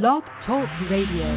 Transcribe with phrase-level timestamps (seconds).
[0.00, 1.36] Blog Talk Radio.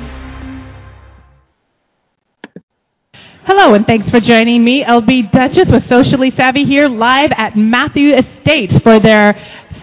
[3.45, 8.13] Hello, and thanks for joining me, LB Dutchess with Socially Savvy here live at Matthew
[8.13, 9.35] Estates for their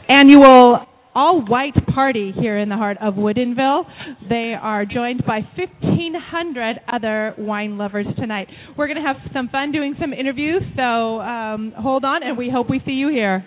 [0.09, 3.85] annual all-white party here in the heart of Woodinville.
[4.31, 8.49] They are joined by 1,500 other wine lovers tonight.
[8.79, 12.49] We're going to have some fun doing some interviews, so um, hold on, and we
[12.49, 13.45] hope we see you here.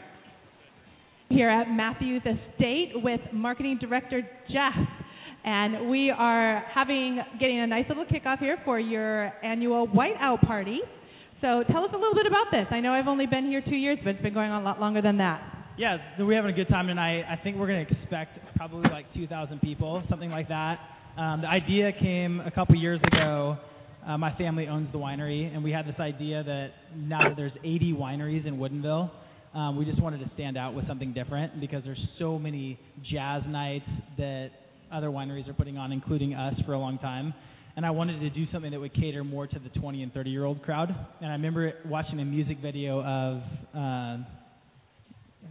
[1.29, 4.21] Here at Matthew's Estate with Marketing Director
[4.53, 4.75] Jeff.
[5.45, 10.79] And we are having getting a nice little kickoff here for your annual whiteout party.
[11.39, 12.65] So tell us a little bit about this.
[12.71, 14.79] I know I've only been here two years, but it's been going on a lot
[14.79, 15.67] longer than that.
[15.77, 17.25] Yeah, we're having a good time tonight.
[17.29, 20.79] I think we're going to expect probably like 2,000 people, something like that.
[21.15, 23.57] Um, the idea came a couple years ago.
[24.07, 27.51] Uh, my family owns the winery, and we had this idea that now that there's
[27.63, 29.11] 80 wineries in Woodinville,
[29.53, 32.79] um, we just wanted to stand out with something different because there's so many
[33.11, 33.85] jazz nights
[34.17, 34.49] that
[34.95, 37.33] other wineries are putting on, including us, for a long time.
[37.75, 40.29] And I wanted to do something that would cater more to the 20 and 30
[40.29, 40.95] year old crowd.
[41.19, 43.41] And I remember watching a music video of
[43.77, 44.17] uh,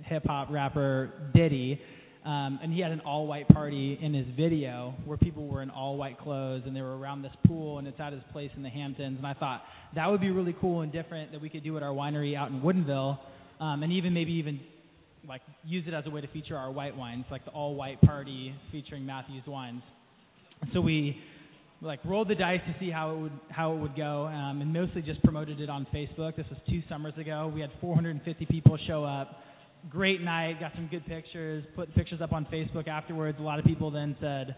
[0.05, 1.81] hip hop rapper Diddy.
[2.25, 5.69] Um, and he had an all white party in his video where people were in
[5.69, 8.63] all white clothes and they were around this pool and it's at his place in
[8.63, 9.19] the Hamptons.
[9.19, 9.63] And I thought
[9.95, 12.51] that would be really cool and different that we could do at our winery out
[12.51, 13.19] in Woodinville.
[13.61, 14.61] Um, and even maybe even
[15.29, 18.01] like use it as a way to feature our white wines, like the all white
[18.03, 19.83] party featuring Matthews wines.
[20.73, 21.17] So we
[21.81, 24.73] like rolled the dice to see how it would how it would go, um, and
[24.73, 26.37] mostly just promoted it on Facebook.
[26.37, 27.51] This was two summers ago.
[27.55, 29.41] We had 450 people show up.
[29.91, 30.61] Great night.
[30.61, 31.65] Got some good pictures.
[31.77, 33.39] Put pictures up on Facebook afterwards.
[33.39, 34.57] A lot of people then said,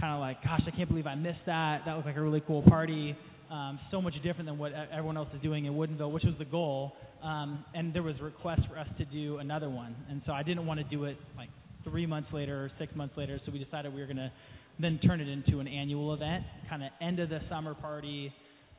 [0.00, 1.82] kind of like, "Gosh, I can't believe I missed that.
[1.84, 3.16] That was like a really cool party."
[3.50, 6.44] Um, so much different than what everyone else is doing in Woodinville, which was the
[6.44, 6.92] goal.
[7.22, 10.66] Um, and there was requests for us to do another one, and so I didn't
[10.66, 11.48] want to do it like
[11.82, 13.40] three months later or six months later.
[13.46, 14.30] So we decided we were going to
[14.78, 18.32] then turn it into an annual event, kind of end of the summer party.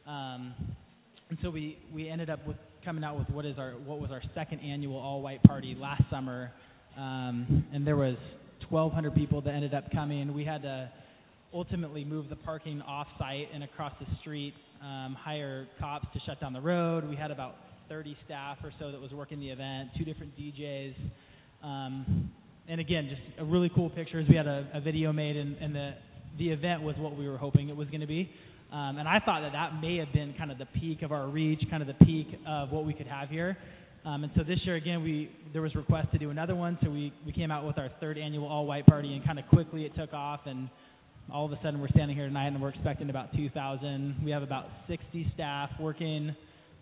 [0.05, 0.53] Um,
[1.29, 4.11] and so we we ended up with coming out with what is our what was
[4.11, 6.51] our second annual all white party last summer,
[6.95, 8.17] um, and there was
[8.69, 10.33] 1,200 people that ended up coming.
[10.33, 10.91] We had to
[11.53, 16.39] ultimately move the parking off site and across the street, um, hire cops to shut
[16.39, 17.07] down the road.
[17.09, 17.55] We had about
[17.89, 20.95] 30 staff or so that was working the event, two different DJs.
[21.63, 22.31] Um,
[22.67, 24.27] and again, just a really cool pictures.
[24.29, 25.93] We had a, a video made, and, and the
[26.37, 28.29] the event was what we were hoping it was going to be.
[28.71, 31.27] Um, and I thought that that may have been kind of the peak of our
[31.27, 33.57] reach, kind of the peak of what we could have here.
[34.05, 36.89] Um, and so this year again, we there was request to do another one, so
[36.89, 39.85] we we came out with our third annual all white party, and kind of quickly
[39.85, 40.69] it took off, and
[41.31, 44.21] all of a sudden we're standing here tonight, and we're expecting about 2,000.
[44.23, 46.35] We have about 60 staff working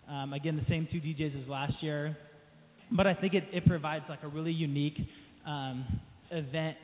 [0.09, 2.17] um, again, the same two DJs as last year.
[2.91, 4.97] But I think it, it provides like a really unique
[5.45, 5.85] um,
[6.31, 6.77] event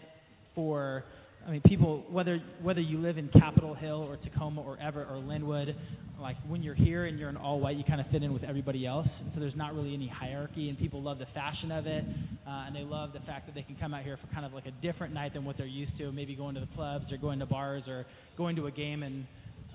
[0.53, 1.05] for
[1.45, 5.15] I mean people whether whether you live in Capitol Hill or Tacoma or Everett or
[5.15, 5.75] Lynnwood,
[6.21, 8.43] like when you're here and you're in all white, you kind of fit in with
[8.43, 9.07] everybody else.
[9.19, 12.05] And so there's not really any hierarchy, and people love the fashion of it,
[12.47, 14.53] uh, and they love the fact that they can come out here for kind of
[14.53, 17.17] like a different night than what they're used to, maybe going to the clubs or
[17.17, 18.05] going to bars or
[18.37, 19.25] going to a game and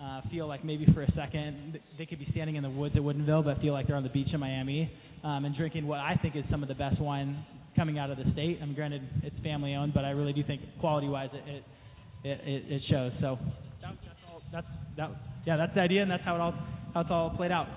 [0.02, 3.02] uh, feel like maybe for a second they could be standing in the woods at
[3.02, 4.90] Woodinville, but feel like they're on the beach in Miami
[5.22, 7.44] um, and drinking what I think is some of the best wine
[7.78, 8.58] coming out of the state.
[8.60, 11.64] I mean, granted, it's family owned, but I really do think quality-wise it
[12.24, 13.12] it, it, it shows.
[13.20, 13.38] So
[13.80, 14.42] that's, that's all.
[14.52, 14.66] That's
[14.96, 15.10] that.
[15.46, 16.54] Yeah, that's the idea, and that's how it all
[16.92, 17.68] how it's all played out.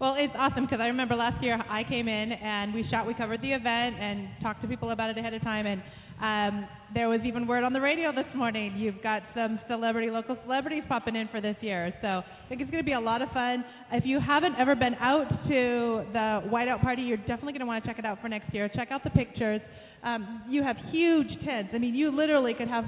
[0.00, 3.12] Well, it's awesome because I remember last year I came in and we shot, we
[3.12, 5.82] covered the event and talked to people about it ahead of time, and
[6.20, 8.74] um, there was even word on the radio this morning.
[8.76, 11.94] You've got some celebrity, local celebrities popping in for this year.
[12.02, 13.64] So I think it's going to be a lot of fun.
[13.92, 17.82] If you haven't ever been out to the Whiteout Party, you're definitely going to want
[17.82, 18.68] to check it out for next year.
[18.74, 19.60] Check out the pictures.
[20.02, 21.70] Um, you have huge tents.
[21.74, 22.84] I mean, you literally could have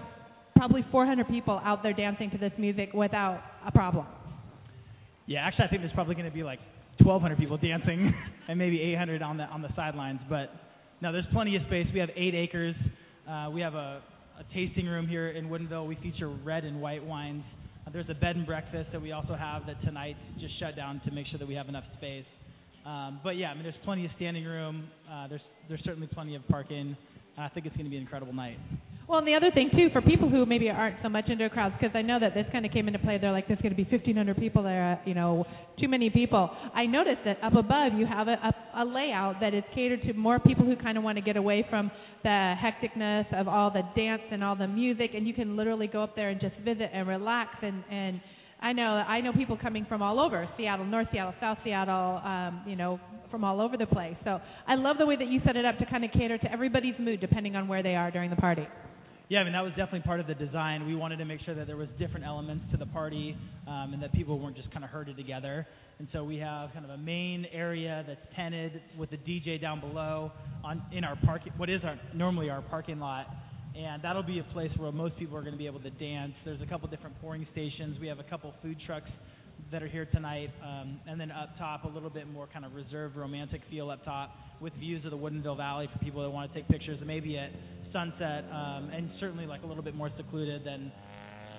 [0.57, 4.07] probably 400 people out there dancing to this music without a problem.
[5.27, 6.59] Yeah, actually, I think there's probably going to be like
[6.99, 8.13] 1,200 people dancing
[8.49, 10.21] and maybe 800 on the on the sidelines.
[10.29, 10.51] But
[11.01, 11.87] no, there's plenty of space.
[11.95, 12.75] We have eight acres.
[13.29, 14.03] Uh, we have a,
[14.39, 15.87] a tasting room here in Woodinville.
[15.87, 17.45] We feature red and white wines.
[17.87, 21.01] Uh, there's a bed and breakfast that we also have that tonight just shut down
[21.05, 22.25] to make sure that we have enough space.
[22.85, 24.89] Um, but yeah, I mean, there's plenty of standing room.
[25.11, 26.97] Uh, there's there's certainly plenty of parking.
[27.39, 28.59] I think it's going to be an incredible night.
[29.13, 31.75] Well, and the other thing too, for people who maybe aren't so much into crowds,
[31.79, 33.19] because I know that this kind of came into play.
[33.19, 35.45] They're like, there's going to be 1,500 people there, you know,
[35.79, 36.49] too many people.
[36.75, 40.15] I noticed that up above you have a, a, a layout that is catered to
[40.15, 41.91] more people who kind of want to get away from
[42.23, 46.03] the hecticness of all the dance and all the music, and you can literally go
[46.03, 48.19] up there and just visit and relax and and
[48.63, 52.63] I know I know people coming from all over Seattle, North Seattle, South Seattle, um,
[52.67, 52.99] you know,
[53.31, 54.17] from all over the place.
[54.25, 56.51] So I love the way that you set it up to kind of cater to
[56.51, 58.67] everybody's mood depending on where they are during the party.
[59.33, 60.87] Yeah, I mean that was definitely part of the design.
[60.87, 63.35] We wanted to make sure that there was different elements to the party,
[63.67, 65.67] um, and that people weren't just kind of herded together.
[65.99, 69.81] And so we have kind of a main area that's tented with the DJ down
[69.81, 70.33] below
[70.63, 73.27] on in our park, what is our normally our parking lot,
[73.75, 76.35] and that'll be a place where most people are going to be able to dance.
[76.45, 77.97] There's a couple different pouring stations.
[77.99, 79.09] We have a couple food trucks
[79.71, 82.75] that are here tonight, um, and then up top a little bit more kind of
[82.75, 86.53] reserved, romantic feel up top with views of the Woodinville Valley for people that want
[86.53, 87.49] to take pictures, and maybe at
[87.93, 90.93] sunset, um, and certainly like a little bit more secluded than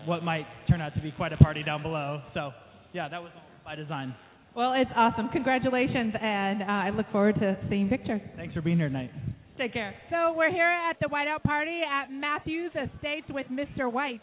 [0.05, 2.21] what might turn out to be quite a party down below.
[2.33, 2.51] So,
[2.93, 4.15] yeah, that was all by design.
[4.55, 5.29] Well, it's awesome.
[5.29, 8.21] Congratulations, and uh, I look forward to seeing pictures.
[8.35, 9.11] Thanks for being here tonight.
[9.57, 9.93] Take care.
[10.09, 13.91] So we're here at the Whiteout Party at Matthews Estates with Mr.
[13.91, 14.21] White.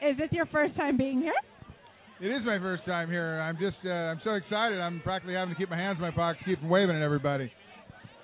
[0.00, 1.34] Is this your first time being here?
[2.20, 3.40] It is my first time here.
[3.40, 4.78] I'm just, uh, I'm so excited.
[4.80, 7.50] I'm practically having to keep my hands in my pockets, keep from waving at everybody.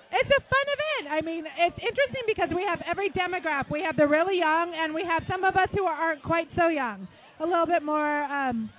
[0.09, 1.05] It's a fun event.
[1.13, 3.69] I mean, it's interesting because we have every demographic.
[3.69, 6.67] We have the really young, and we have some of us who aren't quite so
[6.67, 7.07] young,
[7.39, 8.69] a little bit more um,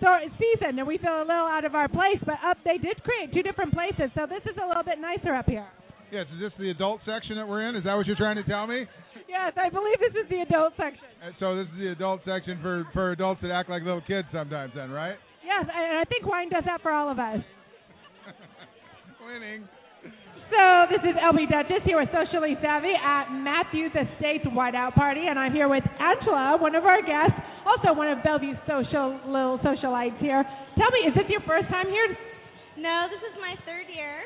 [0.00, 2.18] so seasoned, and we feel a little out of our place.
[2.26, 5.34] But up, they did create two different places, so this is a little bit nicer
[5.34, 5.70] up here.
[6.10, 7.74] Yes, is this the adult section that we're in?
[7.74, 8.86] Is that what you're trying to tell me?
[9.28, 11.02] Yes, I believe this is the adult section.
[11.40, 14.72] So this is the adult section for for adults that act like little kids sometimes,
[14.74, 15.16] then, right?
[15.44, 17.38] Yes, and I think wine does that for all of us.
[19.26, 19.66] Winning.
[20.46, 20.62] So
[20.94, 25.50] this is LB Dutchess here with Socially Savvy at Matthews Estates Whiteout Party, and I'm
[25.50, 27.34] here with Angela, one of our guests,
[27.66, 30.46] also one of Bellevue's social little socialites here.
[30.78, 32.14] Tell me, is this your first time here?
[32.78, 34.22] No, this is my third year.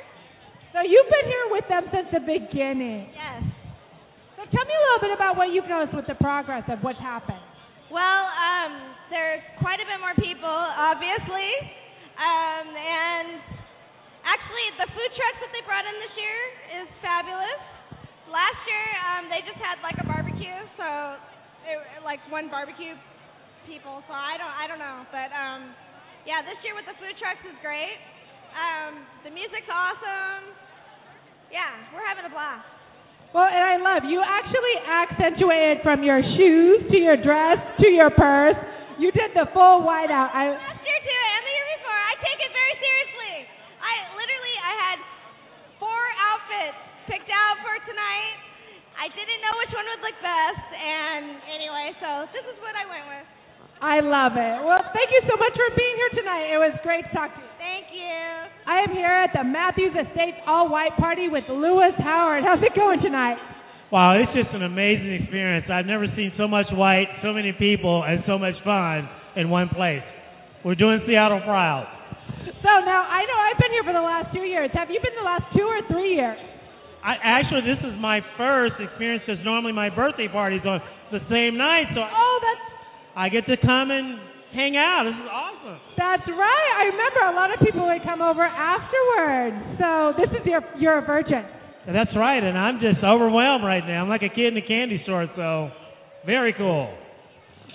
[0.76, 3.08] So you've been here with them since the beginning.
[3.16, 3.40] Yes.
[4.36, 7.00] So tell me a little bit about what you've noticed with the progress of what's
[7.00, 7.40] happened.
[7.88, 11.48] Well, um, there's quite a bit more people, obviously,
[12.20, 13.59] um, and
[14.30, 16.38] actually, the food trucks that they brought in this year
[16.82, 17.60] is fabulous.
[18.30, 21.18] Last year, um, they just had like a barbecue, so
[21.66, 22.94] it, like one barbecue
[23.66, 24.00] people.
[24.06, 25.74] So I don't, I don't know, but um,
[26.22, 27.98] yeah, this year with the food trucks is great.
[28.54, 30.54] Um, the music's awesome.
[31.50, 32.66] Yeah, we're having a blast.
[33.34, 38.10] Well, and I love you actually accentuated from your shoes to your dress to your
[38.10, 38.58] purse.
[38.98, 40.34] You did the full whiteout.
[40.34, 41.94] I Last year too, and the year before.
[41.94, 43.36] I take it very seriously.
[43.80, 44.98] I literally, I had
[45.80, 46.78] four outfits
[47.08, 48.34] picked out for tonight.
[48.94, 52.86] I didn't know which one would look best, and anyway, so this is what I
[52.86, 53.26] went with.
[53.80, 54.56] I love it.
[54.62, 56.52] Well, thank you so much for being here tonight.
[56.52, 57.50] It was great to talk to you.
[57.56, 58.12] Thank you.
[58.68, 62.44] I am here at the Matthews Estates All White Party with Louis Howard.
[62.44, 63.40] How's it going tonight?
[63.88, 65.66] Wow, it's just an amazing experience.
[65.66, 69.72] I've never seen so much white, so many people, and so much fun in one
[69.72, 70.04] place.
[70.62, 71.88] We're doing Seattle proud.
[72.44, 74.70] So now I know I've been here for the last two years.
[74.76, 76.38] Have you been the last two or three years?
[77.04, 80.80] I, actually, this is my first experience because normally my birthday party's on
[81.12, 82.64] the same night, so Oh, that's
[83.16, 84.18] I get to come and
[84.52, 85.04] hang out.
[85.08, 85.78] This is awesome.
[85.96, 86.70] that's right.
[86.78, 89.56] I remember a lot of people would come over afterwards.
[89.80, 91.44] So this is your you're a virgin.
[91.86, 94.02] That's right, and I'm just overwhelmed right now.
[94.02, 95.70] I'm like a kid in a candy store, so
[96.26, 96.92] very cool.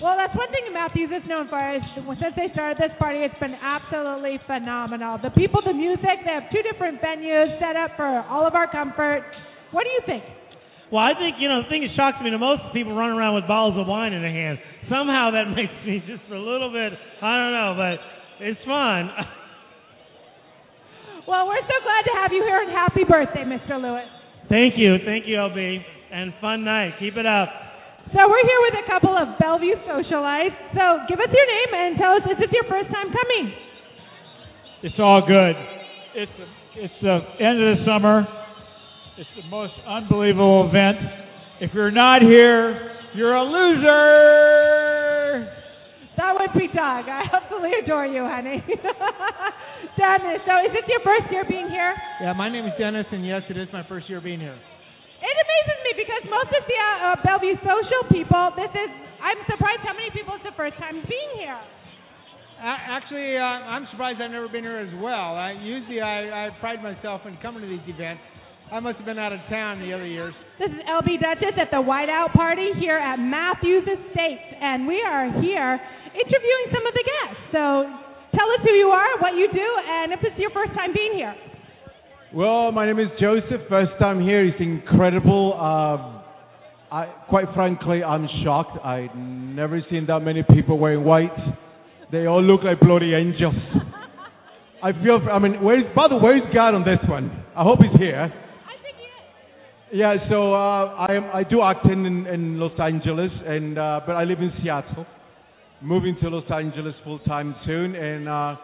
[0.02, 1.56] Well, that's one thing Matthews is known for.
[1.72, 1.80] Is
[2.20, 5.16] since they started this party, it's been absolutely phenomenal.
[5.16, 8.68] The people, the music, they have two different venues set up for all of our
[8.68, 9.24] comfort.
[9.72, 10.24] What do you think?
[10.92, 13.16] Well, I think, you know, the thing that shocks me the most is people running
[13.16, 14.60] around with bottles of wine in their hands.
[14.86, 17.96] Somehow that makes me just a little bit, I don't know, but
[18.44, 19.10] it's fun.
[21.26, 23.82] Well, we're so glad to have you here, and happy birthday, Mr.
[23.82, 24.06] Louis.
[24.48, 24.94] Thank you.
[25.04, 25.78] Thank you, LB.
[26.12, 26.92] And fun night.
[27.00, 27.48] Keep it up.
[28.14, 30.54] So we're here with a couple of Bellevue socialites.
[30.78, 33.50] So give us your name and tell us, is this your first time coming?
[34.84, 35.56] It's all good.
[36.14, 36.46] It's the,
[36.84, 38.22] it's the end of the summer.
[39.18, 40.98] It's the most unbelievable event.
[41.60, 43.96] If you're not here, you're a loser.
[46.16, 47.10] That would be Doug.
[47.10, 48.62] I absolutely adore you, honey.
[49.98, 51.92] Dennis, so is this your first year being here?
[52.22, 54.56] Yeah, my name is Dennis, and yes, it is my first year being here.
[55.26, 59.42] It amazes me because most of the uh, uh, Bellevue social people, this is, I'm
[59.50, 61.58] surprised how many people it's the first time being here.
[62.62, 65.34] Actually, uh, I'm surprised I've never been here as well.
[65.34, 68.22] I, usually, I, I pride myself in coming to these events.
[68.70, 70.34] I must have been out of town the other years.
[70.58, 75.30] This is LB Dutchess at the Whiteout Party here at Matthews Estates, and we are
[75.42, 75.78] here
[76.14, 77.42] interviewing some of the guests.
[77.52, 77.62] So
[78.34, 81.14] tell us who you are, what you do, and if it's your first time being
[81.14, 81.34] here.
[82.36, 83.62] Well, my name is Joseph.
[83.66, 84.44] First time here.
[84.44, 85.54] It's incredible.
[85.54, 86.22] Um,
[86.92, 88.76] I, quite frankly, I'm shocked.
[88.84, 91.32] I've never seen that many people wearing white.
[92.12, 93.54] They all look like bloody angels.
[94.82, 95.26] I feel.
[95.32, 97.42] I mean, where's by the way, where's God on this one?
[97.56, 98.24] I hope he's here.
[98.24, 99.98] I think he is.
[99.98, 104.14] Yeah, so uh, I am I do acting in, in Los Angeles, and uh, but
[104.14, 105.06] I live in Seattle.
[105.80, 108.56] Moving to Los Angeles full time soon, and uh,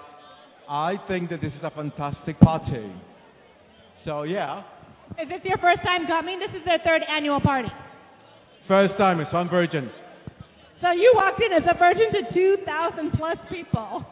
[0.69, 2.93] I think that this is a fantastic party.
[4.05, 4.63] So yeah,
[5.21, 6.39] Is this your first time coming?
[6.39, 7.69] This is their third annual party.
[8.69, 9.91] first time, so I'm virgin.
[10.81, 14.05] So you walked in as a virgin to 2,000 plus people.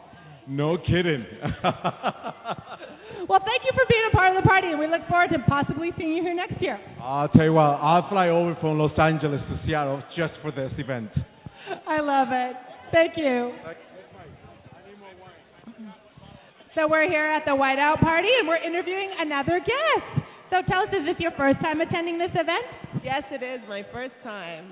[0.47, 1.25] No kidding.
[3.29, 5.39] Well, thank you for being a part of the party, and we look forward to
[5.47, 6.79] possibly seeing you here next year.
[6.99, 10.71] I'll tell you what, I'll fly over from Los Angeles to Seattle just for this
[10.79, 11.11] event.
[11.87, 12.55] I love it.
[12.91, 13.51] Thank you.
[16.73, 20.23] So we're here at the Whiteout Party, and we're interviewing another guest.
[20.49, 22.63] So tell us, is this your first time attending this event?
[23.03, 24.71] Yes, it is my first time.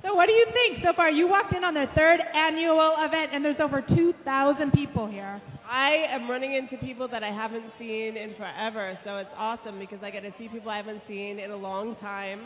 [0.00, 1.10] So what do you think so far?
[1.10, 5.42] You walked in on their third annual event, and there's over 2,000 people here.
[5.68, 9.98] I am running into people that I haven't seen in forever, so it's awesome because
[10.02, 12.40] I get to see people I haven't seen in a long time,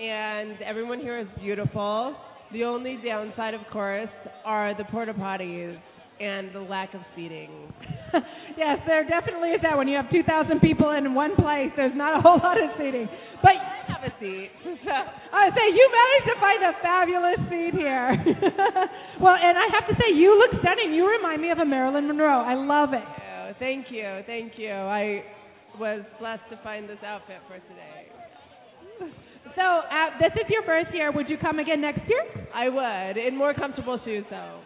[0.00, 2.16] and everyone here is beautiful.
[2.52, 4.10] The only downside, of course,
[4.44, 5.78] are the porta potties
[6.18, 7.72] and the lack of seating.
[8.56, 11.70] yes, there definitely is that when you have 2,000 people in one place.
[11.76, 13.08] There's not a whole lot of seating.
[13.42, 14.50] But I have a seat.
[15.32, 18.08] I say you managed to find a fabulous seat here.
[19.20, 20.94] well, and I have to say you look stunning.
[20.94, 22.40] You remind me of a Marilyn Monroe.
[22.40, 23.04] I love it.
[23.58, 24.70] Thank you, thank you.
[24.70, 25.24] I
[25.78, 28.10] was blessed to find this outfit for today.
[29.54, 31.12] So uh, this is your first year.
[31.12, 32.48] Would you come again next year?
[32.54, 34.60] I would, in more comfortable shoes, though.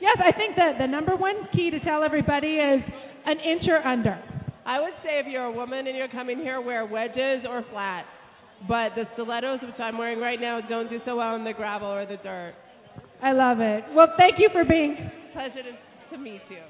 [0.00, 2.82] Yes, I think that the number one key to tell everybody is
[3.26, 4.18] an inch or under.
[4.64, 8.06] I would say if you're a woman and you're coming here, wear wedges or flats.
[8.68, 11.88] But the stilettos, which I'm wearing right now, don't do so well in the gravel
[11.88, 12.54] or the dirt.
[13.22, 13.84] I love it.
[13.94, 14.96] Well, thank you for being
[15.32, 16.62] Pleasure to, to meet you.